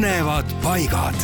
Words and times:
põnevad 0.00 0.44
paigad. 0.62 1.14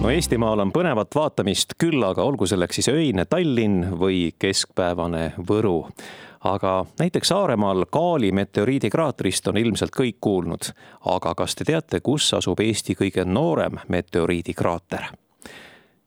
no 0.00 0.10
Eestimaal 0.10 0.62
on 0.62 0.70
põnevat 0.70 1.10
vaatamist 1.14 1.74
küll, 1.74 2.04
aga 2.06 2.22
olgu 2.22 2.46
selleks 2.46 2.78
siis 2.78 2.88
öine 2.92 3.24
Tallinn 3.26 3.96
või 3.98 4.30
keskpäevane 4.38 5.32
Võru 5.48 5.88
aga 6.46 6.84
näiteks 7.02 7.34
Saaremaal 7.34 7.88
Kaali 7.90 8.30
meteoriidikraatrist 8.32 9.50
on 9.50 9.58
ilmselt 9.58 9.90
kõik 9.90 10.20
kuulnud. 10.20 10.70
aga 11.04 11.34
kas 11.34 11.54
te 11.54 11.64
teate, 11.64 12.00
kus 12.00 12.34
asub 12.38 12.60
Eesti 12.60 12.94
kõige 12.94 13.24
noorem 13.24 13.82
meteoriidikraater? 13.88 15.10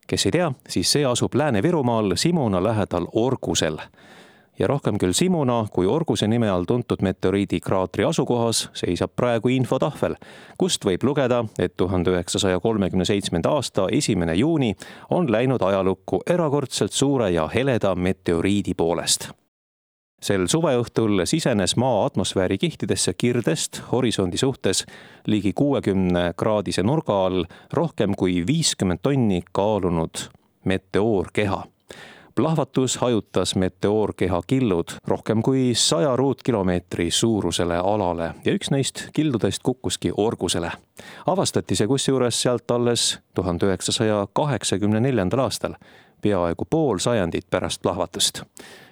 kes 0.08 0.26
ei 0.26 0.32
tea, 0.32 0.52
siis 0.70 0.92
see 0.92 1.06
asub 1.06 1.36
Lääne-Virumaal 1.36 2.16
Simuna 2.16 2.64
lähedal 2.64 3.08
Orgusel 3.12 3.78
ja 4.60 4.68
rohkem 4.68 4.98
küll 4.98 5.14
Simuna 5.14 5.66
kui 5.72 5.88
Orguse 5.88 6.28
nime 6.28 6.50
all 6.50 6.66
tuntud 6.68 7.02
meteoriidikraatri 7.02 8.06
asukohas 8.06 8.70
seisab 8.74 9.16
praegu 9.16 9.52
infotahvel, 9.52 10.16
kust 10.58 10.86
võib 10.86 11.04
lugeda, 11.04 11.44
et 11.60 11.76
tuhande 11.78 12.14
üheksasaja 12.16 12.60
kolmekümne 12.60 13.06
seitsmenda 13.06 13.56
aasta 13.58 13.88
esimene 13.92 14.36
juuni 14.36 14.76
on 15.10 15.32
läinud 15.32 15.62
ajalukku 15.62 16.22
erakordselt 16.30 16.92
suure 16.92 17.32
ja 17.32 17.48
heleda 17.48 17.96
meteoriidi 17.96 18.74
poolest. 18.74 19.30
Sel 20.26 20.48
suveõhtul 20.50 21.26
sisenes 21.30 21.76
Maa 21.78 22.06
atmosfääri 22.06 22.58
kihtidesse 22.58 23.14
kirdest 23.14 23.82
horisondi 23.92 24.40
suhtes 24.42 24.86
ligi 25.28 25.54
kuuekümne 25.54 26.32
kraadise 26.38 26.84
nurga 26.84 27.20
all 27.26 27.46
rohkem 27.74 28.16
kui 28.18 28.42
viiskümmend 28.48 29.04
tonni 29.04 29.44
kaalunud 29.52 30.30
meteoorkeha 30.66 31.64
plahvatus 32.36 32.98
hajutas 32.98 33.56
meteoorkeha 33.56 34.42
killud 34.48 34.88
rohkem 35.08 35.42
kui 35.42 35.72
saja 35.76 36.16
ruutkilomeetri 36.16 37.12
suurusele 37.12 37.78
alale 37.78 38.32
ja 38.46 38.54
üks 38.54 38.72
neist 38.72 39.08
kildudest 39.14 39.64
kukkuski 39.64 40.12
Orgusele. 40.18 40.72
avastati 41.26 41.76
see 41.76 41.88
kusjuures 41.88 42.42
sealt 42.42 42.72
alles 42.72 43.20
tuhande 43.34 43.66
üheksasaja 43.66 44.28
kaheksakümne 44.34 45.00
neljandal 45.00 45.40
aastal, 45.40 45.74
peaaegu 46.22 46.66
pool 46.70 46.98
sajandit 46.98 47.48
pärast 47.50 47.82
plahvatust. 47.82 48.42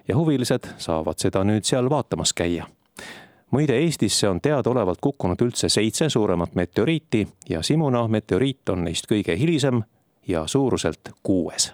ja 0.08 0.18
huvilised 0.18 0.68
saavad 0.78 1.20
seda 1.20 1.44
nüüd 1.44 1.68
seal 1.68 1.90
vaatamas 1.90 2.34
käia 2.34 2.66
muide, 3.52 3.78
Eestisse 3.78 4.30
on 4.30 4.42
teadaolevalt 4.42 5.02
kukkunud 5.02 5.42
üldse 5.42 5.70
seitse 5.70 6.10
suuremat 6.10 6.56
meteoriiti 6.56 7.28
ja 7.50 7.62
Simuna 7.62 8.08
meteoriit 8.08 8.70
on 8.70 8.84
neist 8.84 9.12
kõige 9.12 9.38
hilisem 9.38 9.84
ja 10.28 10.48
suuruselt 10.48 11.12
kuues 11.24 11.74